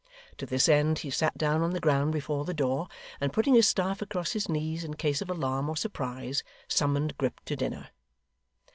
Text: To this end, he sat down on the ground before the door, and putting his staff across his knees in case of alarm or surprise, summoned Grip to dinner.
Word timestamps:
To 0.37 0.47
this 0.47 0.67
end, 0.67 0.97
he 0.97 1.11
sat 1.11 1.37
down 1.37 1.61
on 1.61 1.73
the 1.73 1.79
ground 1.79 2.11
before 2.11 2.43
the 2.43 2.55
door, 2.55 2.87
and 3.19 3.31
putting 3.31 3.53
his 3.53 3.67
staff 3.67 4.01
across 4.01 4.31
his 4.31 4.49
knees 4.49 4.83
in 4.83 4.95
case 4.95 5.21
of 5.21 5.29
alarm 5.29 5.69
or 5.69 5.77
surprise, 5.77 6.43
summoned 6.67 7.19
Grip 7.19 7.39
to 7.45 7.55
dinner. 7.55 7.89